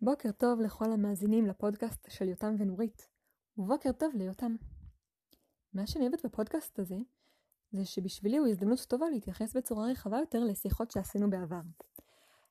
[0.00, 3.08] בוקר טוב לכל המאזינים לפודקאסט של יותם ונורית,
[3.58, 4.56] ובוקר טוב ליותם.
[5.74, 6.96] מה שאני אוהבת בפודקאסט הזה,
[7.72, 11.60] זה שבשבילי הוא הזדמנות טובה להתייחס בצורה רחבה יותר לשיחות שעשינו בעבר.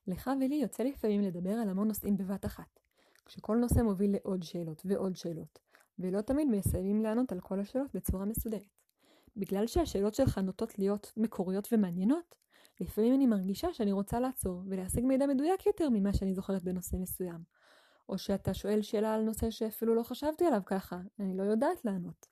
[0.06, 2.80] לך ולי יוצא לפעמים לדבר על המון נושאים בבת אחת,
[3.26, 5.58] כשכל נושא מוביל לעוד שאלות ועוד שאלות,
[5.98, 8.78] ולא תמיד מסיימים לענות על כל השאלות בצורה מסודרת.
[9.36, 12.34] בגלל שהשאלות שלך נוטות להיות מקוריות ומעניינות,
[12.80, 17.58] לפעמים אני מרגישה שאני רוצה לעצור ולהשיג מידע מדויק יותר ממה שאני זוכרת בנושא מסוים.
[18.08, 22.26] או שאתה שואל שאלה על נושא שאפילו לא חשבתי עליו ככה, אני לא יודעת לענות.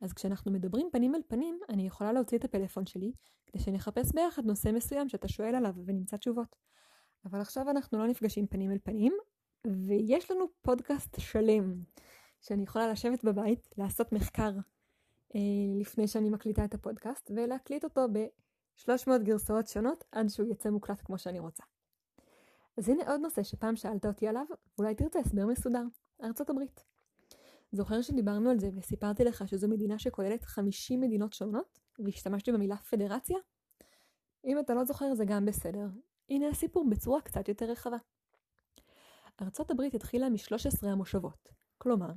[0.00, 3.12] אז כשאנחנו מדברים פנים אל פנים, אני יכולה להוציא את הפלאפון שלי,
[3.46, 6.56] כדי שנחפש ביחד נושא מסוים שאתה שואל עליו ונמצא תשובות.
[7.24, 9.12] אבל עכשיו אנחנו לא נפגשים פנים אל פנים,
[9.66, 11.82] ויש לנו פודקאסט שלם,
[12.40, 14.52] שאני יכולה לשבת בבית, לעשות מחקר
[15.34, 15.40] אה,
[15.80, 18.06] לפני שאני מקליטה את הפודקאסט, ולהקליט אותו
[18.88, 21.64] ב-300 גרסאות שונות עד שהוא יצא מוקלט כמו שאני רוצה.
[22.76, 24.44] אז הנה עוד נושא שפעם שאלת אותי עליו,
[24.78, 25.84] אולי תרצה הסבר מסודר,
[26.24, 26.84] ארצות הברית.
[27.72, 33.38] זוכר שדיברנו על זה וסיפרתי לך שזו מדינה שכוללת 50 מדינות שונות, והשתמשתי במילה פדרציה?
[34.44, 35.86] אם אתה לא זוכר זה גם בסדר.
[36.30, 37.96] הנה הסיפור בצורה קצת יותר רחבה.
[39.42, 42.12] ארצות הברית התחילה מ-13 המושבות, כלומר,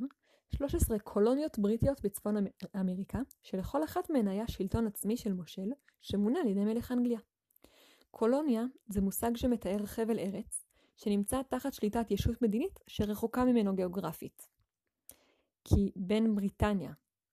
[0.56, 2.36] 13 קולוניות בריטיות בצפון
[2.80, 5.70] אמריקה, שלכל אחת מהן היה שלטון עצמי של מושל,
[6.02, 7.20] שמונה על ידי מלך אנגליה.
[8.12, 14.48] קולוניה זה מושג שמתאר חבל ארץ, שנמצא תחת שליטת ישות מדינית שרחוקה ממנו גיאוגרפית.
[15.64, 16.92] כי בין בריטניה,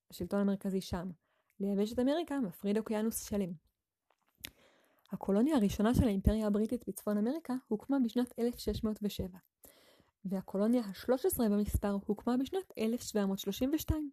[0.09, 1.09] השלטון המרכזי שם,
[1.59, 3.51] ליבשת אמריקה מפריד אוקיינוס שלם.
[5.11, 9.37] הקולוניה הראשונה של האימפריה הבריטית בצפון אמריקה הוקמה בשנת 1607,
[10.25, 14.09] והקולוניה ה-13 במספר הוקמה בשנת 1732.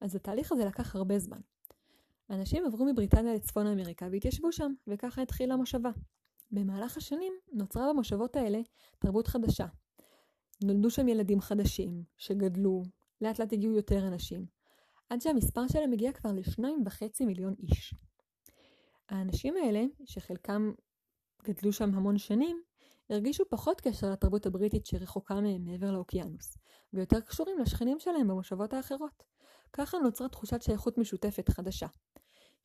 [0.00, 1.40] אז התהליך הזה לקח הרבה זמן.
[2.30, 5.90] אנשים עברו מבריטניה לצפון אמריקה והתיישבו שם, וככה התחילה המושבה.
[6.50, 8.60] במהלך השנים נוצרה במושבות האלה
[8.98, 9.66] תרבות חדשה.
[10.64, 12.82] נולדו שם ילדים חדשים, שגדלו,
[13.20, 14.46] לאט לאט הגיעו יותר אנשים,
[15.10, 17.94] עד שהמספר שלהם הגיע כבר לשניים וחצי מיליון איש.
[19.08, 20.72] האנשים האלה, שחלקם
[21.42, 22.62] גדלו שם המון שנים,
[23.10, 26.58] הרגישו פחות קשר לתרבות הבריטית שרחוקה מהם מעבר לאוקיינוס,
[26.92, 29.22] ויותר קשורים לשכנים שלהם במושבות האחרות.
[29.72, 31.86] ככה נוצרה תחושת שייכות משותפת חדשה.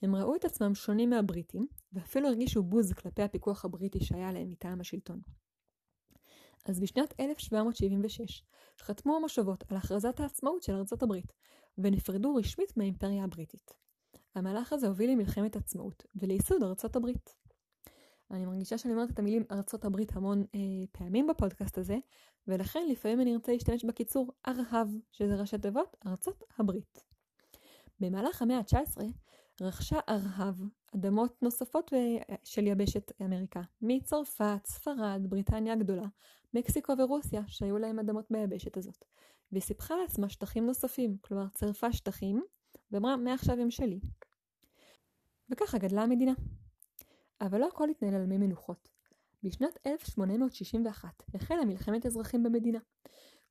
[0.01, 4.81] הם ראו את עצמם שונים מהבריטים, ואפילו הרגישו בוז כלפי הפיקוח הבריטי שהיה להם מטעם
[4.81, 5.21] השלטון.
[6.65, 8.43] אז בשנת 1776
[8.81, 11.33] חתמו המושבות על הכרזת העצמאות של ארצות הברית,
[11.77, 13.71] ונפרדו רשמית מהאימפריה הבריטית.
[14.35, 17.35] המהלך הזה הוביל למלחמת עצמאות ולייסוד ארצות הברית.
[18.31, 20.59] אני מרגישה שאני אומרת את המילים ארצות הברית המון אה,
[20.91, 21.97] פעמים בפודקאסט הזה,
[22.47, 27.03] ולכן לפעמים אני ארצה להשתמש בקיצור ארה"ב, שזה ראשי תיבות ארצות הברית.
[27.99, 29.01] במהלך המאה ה-19
[29.61, 30.55] רכשה ארה"ב
[30.95, 36.07] אדמות נוספות אה, של יבשת אמריקה, מצרפת, ספרד, בריטניה הגדולה,
[36.53, 39.05] מקסיקו ורוסיה, שהיו להם אדמות ביבשת הזאת,
[39.51, 42.43] וסיפחה לעצמה שטחים נוספים, כלומר צירפה שטחים,
[42.91, 43.99] ואמרה מעכשיו הם שלי.
[45.51, 46.33] וככה גדלה המדינה.
[47.41, 48.89] אבל לא הכל התנהל על מי מנוחות.
[49.43, 52.79] בשנת 1861 החלה מלחמת אזרחים במדינה,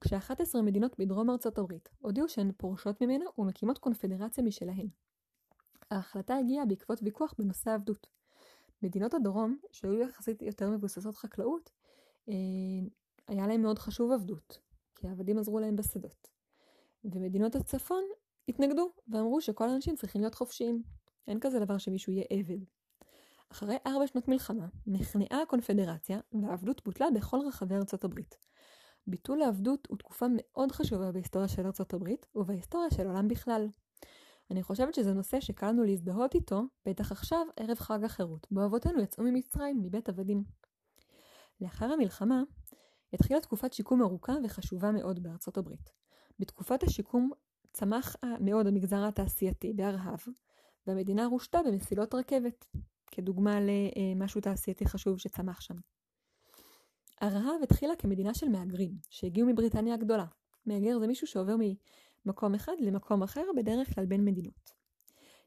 [0.00, 4.88] כש-11 מדינות בדרום ארצות הברית הודיעו שהן פורשות ממנה ומקימות קונפדרציה משלהן.
[5.90, 8.06] ההחלטה הגיעה בעקבות ויכוח בנושא העבדות.
[8.82, 11.70] מדינות הדרום, שהיו יחסית יותר מבוססות חקלאות,
[12.28, 12.34] אה,
[13.28, 14.58] היה להם מאוד חשוב עבדות,
[14.94, 16.28] כי העבדים עזרו להם בשדות.
[17.04, 18.04] ומדינות הצפון
[18.48, 20.82] התנגדו ואמרו שכל האנשים צריכים להיות חופשיים.
[21.26, 22.77] אין כזה דבר שמישהו יהיה עבד.
[23.52, 28.38] אחרי ארבע שנות מלחמה, נכנעה הקונפדרציה והעבדות בוטלה בכל רחבי ארצות הברית.
[29.06, 33.68] ביטול העבדות הוא תקופה מאוד חשובה בהיסטוריה של ארצות הברית ובהיסטוריה של עולם בכלל.
[34.50, 39.02] אני חושבת שזה נושא שקל לנו להזדהות איתו, בטח עכשיו, ערב חג החירות, בו אבותינו
[39.02, 40.44] יצאו ממצרים, מבית עבדים.
[41.60, 42.42] לאחר המלחמה,
[43.12, 45.90] התחילה תקופת שיקום ארוכה וחשובה מאוד בארצות הברית.
[46.38, 47.30] בתקופת השיקום
[47.72, 50.30] צמח מאוד המגזר התעשייתי בארה"ב,
[50.86, 52.66] והמדינה רושתה במסילות רכבת,
[53.10, 55.74] כדוגמה למשהו תעשייתי חשוב שצמח שם.
[57.22, 60.26] ארה"ב התחילה כמדינה של מהגרים, שהגיעו מבריטניה הגדולה.
[60.66, 61.54] מהגר זה מישהו שעובר
[62.24, 64.70] ממקום אחד למקום אחר, בדרך כלל בין מדינות.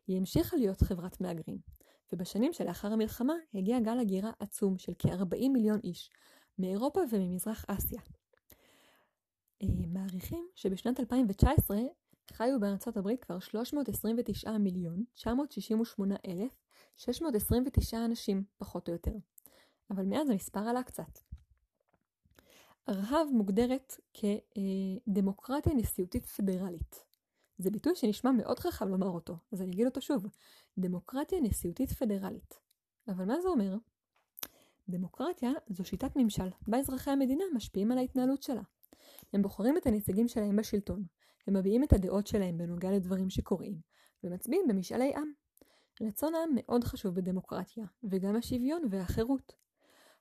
[0.08, 1.58] היא המשיכה להיות חברת מהגרים,
[2.14, 6.10] ובשנים שלאחר המלחמה הגיע גל הגירה עצום של כ-40 מיליון איש,
[6.60, 8.02] מאירופה וממזרח אסיה.
[9.64, 11.78] אה, מעריכים שבשנת 2019
[12.34, 16.61] חיו בארצות הברית כבר 329 מיליון 968 אלף
[16.98, 19.14] 629 אנשים, פחות או יותר.
[19.90, 21.20] אבל מאז המספר עלה קצת.
[22.90, 27.04] ארה"ב מוגדרת כדמוקרטיה נשיאותית פדרלית.
[27.58, 30.26] זה ביטוי שנשמע מאוד חכם לומר אותו, אז אני אגיד אותו שוב.
[30.78, 32.60] דמוקרטיה נשיאותית פדרלית.
[33.08, 33.76] אבל מה זה אומר?
[34.90, 38.62] דמוקרטיה זו שיטת ממשל, בה אזרחי המדינה משפיעים על ההתנהלות שלה.
[39.34, 41.04] הם בוחרים את הנציגים שלהם בשלטון,
[41.48, 43.80] הם מביעים את הדעות שלהם בנוגע לדברים שקורים,
[44.24, 45.32] ומצביעים במשאלי עם.
[46.08, 49.54] רצון העם מאוד חשוב בדמוקרטיה, וגם השוויון והחירות.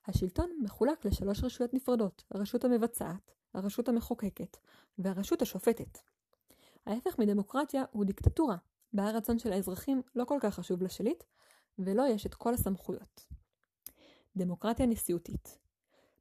[0.07, 4.57] השלטון מחולק לשלוש רשויות נפרדות, הרשות המבצעת, הרשות המחוקקת
[4.97, 5.97] והרשות השופטת.
[6.85, 8.57] ההפך מדמוקרטיה הוא דיקטטורה,
[8.93, 11.23] בה הרצון של האזרחים לא כל כך חשוב לשליט,
[11.79, 13.27] ולא יש את כל הסמכויות.
[14.35, 15.59] דמוקרטיה נשיאותית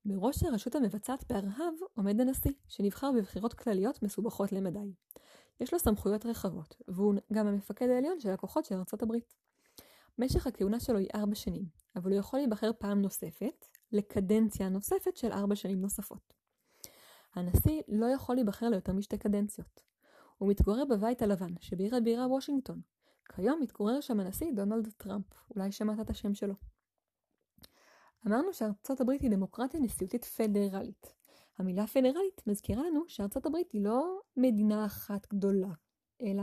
[0.04, 4.94] בראש הרשות המבצעת בארה"ב עומד הנשיא, שנבחר בבחירות כלליות מסובכות למדי.
[5.60, 9.34] יש לו סמכויות רחבות, והוא גם המפקד העליון של הכוחות של ארצות הברית.
[10.18, 11.64] משך הכהונה שלו היא ארבע שנים,
[11.96, 16.34] אבל הוא יכול להיבחר פעם נוספת, לקדנציה נוספת של ארבע שנים נוספות.
[17.34, 19.82] הנשיא לא יכול להיבחר ליותר משתי קדנציות.
[20.38, 22.80] הוא מתגורר בבית הלבן, שבעיר הבירה וושינגטון.
[23.34, 25.26] כיום מתגורר שם הנשיא דונלד טראמפ,
[25.56, 26.54] אולי שמעת את השם שלו.
[28.26, 31.12] אמרנו שארצות הברית היא דמוקרטיה נשיאותית פדרלית.
[31.58, 35.72] המילה פדרלית מזכירה לנו שארצות הברית היא לא מדינה אחת גדולה,
[36.22, 36.42] אלא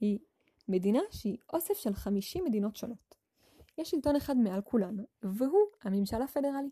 [0.00, 0.18] היא
[0.68, 3.14] מדינה שהיא אוסף של 50 מדינות שונות.
[3.78, 6.70] יש שלטון אחד מעל כולן, והוא הממשל הפדרלי.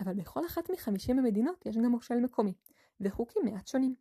[0.00, 2.52] אבל בכל אחת מ-50 המדינות יש גם מושל מקומי,
[3.00, 3.94] וחוקים מעט שונים.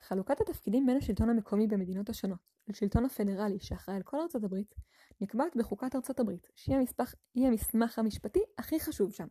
[0.00, 2.38] חלוקת התפקידים בין השלטון המקומי במדינות השונות
[2.68, 4.74] לשלטון הפדרלי שאחראי על כל ארצות הברית
[5.20, 9.26] נקבעת בחוקת ארצות הברית, שהיא המסמך, המסמך המשפטי הכי חשוב שם.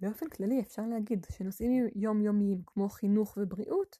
[0.00, 3.98] באופן כללי אפשר להגיד שנושאים יומיומיים כמו חינוך ובריאות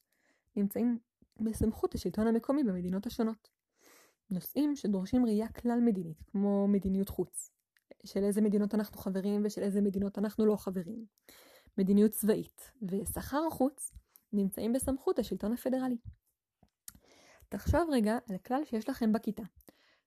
[0.56, 0.98] נמצאים
[1.40, 3.53] בסמכות השלטון המקומי במדינות השונות.
[4.30, 7.50] נושאים שדורשים ראייה כלל מדינית, כמו מדיניות חוץ,
[8.04, 11.06] של איזה מדינות אנחנו חברים ושל איזה מדינות אנחנו לא חברים,
[11.78, 13.92] מדיניות צבאית ושכר החוץ
[14.32, 15.98] נמצאים בסמכות השלטון הפדרלי.
[17.48, 19.42] תחשוב רגע על הכלל שיש לכם בכיתה,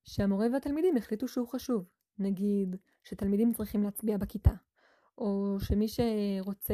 [0.04, 1.86] שהמורה והתלמידים החליטו שהוא חשוב,
[2.20, 4.54] נגיד שתלמידים צריכים להצביע בכיתה,
[5.18, 6.74] או שמי שרוצה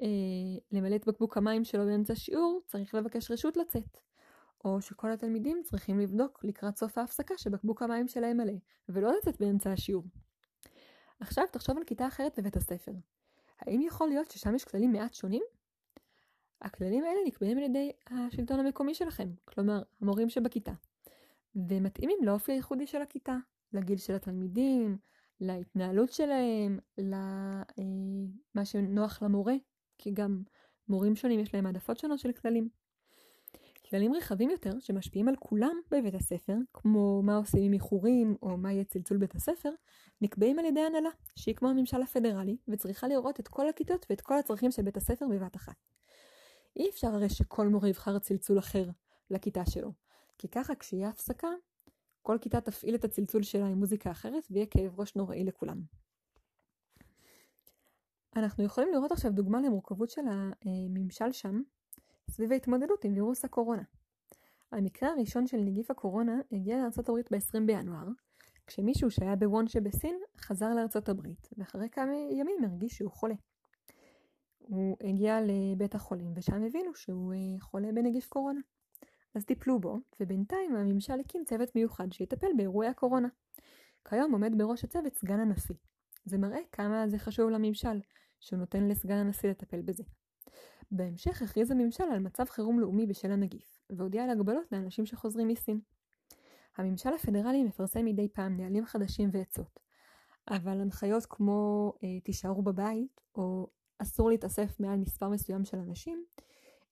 [0.00, 0.06] אה,
[0.72, 3.98] למלא את בקבוק המים שלו באמצע שיעור צריך לבקש רשות לצאת,
[4.64, 8.52] או שכל התלמידים צריכים לבדוק לקראת סוף ההפסקה שבקבוק המים שלהם מלא,
[8.88, 10.04] ולא לצאת באמצע השיעור.
[11.20, 12.92] עכשיו תחשוב על כיתה אחרת בבית הספר.
[13.60, 15.42] האם יכול להיות ששם יש כללים מעט שונים?
[16.60, 20.72] הכללים האלה נקבעים על ידי השלטון המקומי שלכם, כלומר המורים שבכיתה,
[21.56, 23.36] ומתאימים לאופי הייחודי של הכיתה,
[23.72, 24.98] לגיל של התלמידים,
[25.40, 27.62] להתנהלות שלהם, למה
[28.58, 29.54] אה, שנוח למורה,
[29.98, 30.42] כי גם
[30.88, 32.68] מורים שונים יש להם העדפות שונות של כללים.
[33.92, 38.72] כללים רחבים יותר שמשפיעים על כולם בבית הספר, כמו מה עושים עם איחורים או מה
[38.72, 39.70] יהיה צלצול בית הספר,
[40.20, 44.38] נקבעים על ידי הנהלה, שהיא כמו הממשל הפדרלי, וצריכה לראות את כל הכיתות ואת כל
[44.38, 45.74] הצרכים של בית הספר בבת אחת.
[46.76, 48.88] אי אפשר הרי שכל מורה יבחר צלצול אחר
[49.30, 49.92] לכיתה שלו,
[50.38, 51.48] כי ככה כשיהיה הפסקה,
[52.22, 55.82] כל כיתה תפעיל את הצלצול שלה עם מוזיקה אחרת ויהיה כאב ראש נוראי לכולם.
[58.36, 60.22] אנחנו יכולים לראות עכשיו דוגמה למורכבות של
[60.64, 61.62] הממשל שם
[62.30, 63.82] סביב ההתמודדות עם וירוס הקורונה.
[64.72, 68.06] המקרה הראשון של נגיף הקורונה הגיע לארה"ב ב-20 בינואר,
[68.66, 73.34] כשמישהו שהיה בוון שבסין חזר לארצות הברית, ואחרי כמה ימים הרגיש שהוא חולה.
[74.58, 78.60] הוא הגיע לבית החולים ושם הבינו שהוא אה, חולה בנגיף קורונה.
[79.34, 83.28] אז טיפלו בו, ובינתיים הממשל הקים צוות מיוחד שיטפל באירועי הקורונה.
[84.08, 85.74] כיום עומד בראש הצוות סגן הנשיא.
[86.24, 88.00] זה מראה כמה זה חשוב לממשל,
[88.40, 90.02] שהוא נותן לסגן הנשיא לטפל בזה.
[90.92, 95.80] בהמשך הכריז הממשל על מצב חירום לאומי בשל הנגיף, והודיע על הגבלות לאנשים שחוזרים מסין.
[96.76, 99.80] הממשל הפדרלי מפרסם מדי פעם נהלים חדשים ועצות,
[100.48, 106.24] אבל הנחיות כמו אה, תישארו בבית, או אסור להתאסף מעל מספר מסוים של אנשים,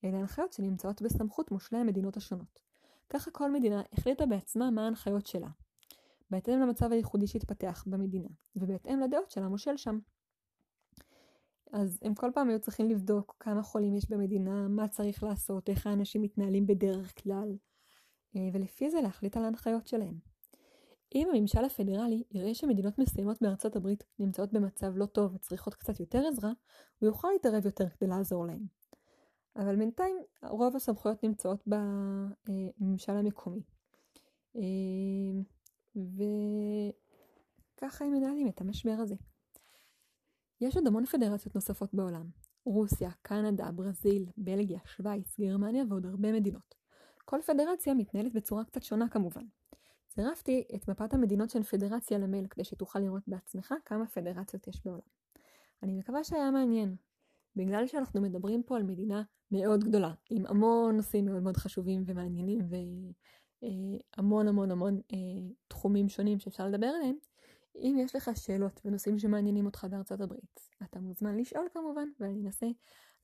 [0.05, 2.61] אלה הנחיות שנמצאות בסמכות מושלי המדינות השונות.
[3.09, 5.49] ככה כל מדינה החליטה בעצמה מה ההנחיות שלה,
[6.31, 9.99] בהתאם למצב הייחודי שהתפתח במדינה, ובהתאם לדעות של המושל שם.
[11.73, 15.87] אז הם כל פעם היו צריכים לבדוק כמה חולים יש במדינה, מה צריך לעשות, איך
[15.87, 17.57] האנשים מתנהלים בדרך כלל,
[18.37, 20.15] אה, ולפי זה להחליט על ההנחיות שלהם.
[21.15, 26.27] אם הממשל הפדרלי יראה שמדינות מסוימות בארצות הברית נמצאות במצב לא טוב וצריכות קצת יותר
[26.27, 26.53] עזרה,
[26.99, 28.67] הוא יוכל להתערב יותר כדי לעזור להם.
[29.57, 33.63] אבל בינתיים רוב הסמכויות נמצאות בממשל המקומי.
[34.57, 34.63] אה,
[35.97, 36.95] וככה
[38.05, 39.15] הם מנהלים את המשבר הזה.
[40.61, 42.27] יש עוד המון פדרציות נוספות בעולם.
[42.65, 46.75] רוסיה, קנדה, ברזיל, בלגיה, שווייץ, גרמניה ועוד הרבה מדינות.
[47.25, 49.45] כל פדרציה מתנהלת בצורה קצת שונה כמובן.
[50.09, 55.01] צירפתי את מפת המדינות של פדרציה למייל כדי שתוכל לראות בעצמך כמה פדרציות יש בעולם.
[55.83, 56.97] אני מקווה שהיה מעניין.
[57.57, 62.59] בגלל שאנחנו מדברים פה על מדינה מאוד גדולה, עם המון נושאים מאוד מאוד חשובים ומעניינים
[63.63, 65.19] והמון המון המון אה,
[65.69, 67.17] תחומים שונים שאפשר לדבר עליהם,
[67.81, 72.67] אם יש לך שאלות ונושאים שמעניינים אותך בארצות הברית, אתה מוזמן לשאול כמובן, ואני אנסה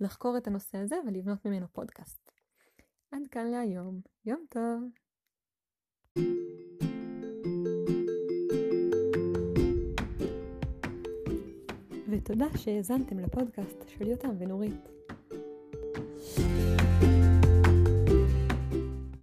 [0.01, 2.31] לחקור את הנושא הזה ולבנות ממנו פודקאסט.
[3.11, 4.83] עד כאן להיום, יום טוב!
[12.09, 14.96] ותודה שהאזנתם לפודקאסט של יותם ונורית.